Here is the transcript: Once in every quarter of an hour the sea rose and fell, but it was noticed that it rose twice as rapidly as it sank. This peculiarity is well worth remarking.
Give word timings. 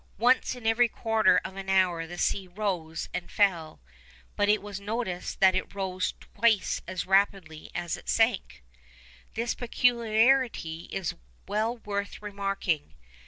Once 0.17 0.55
in 0.55 0.65
every 0.65 0.87
quarter 0.87 1.39
of 1.45 1.55
an 1.55 1.69
hour 1.69 2.07
the 2.07 2.17
sea 2.17 2.47
rose 2.47 3.07
and 3.13 3.29
fell, 3.29 3.79
but 4.35 4.49
it 4.49 4.59
was 4.59 4.79
noticed 4.79 5.39
that 5.39 5.53
it 5.53 5.75
rose 5.75 6.15
twice 6.19 6.81
as 6.87 7.05
rapidly 7.05 7.69
as 7.75 7.95
it 7.95 8.09
sank. 8.09 8.63
This 9.35 9.53
peculiarity 9.53 10.85
is 10.91 11.13
well 11.47 11.77
worth 11.77 12.19
remarking. 12.19 12.95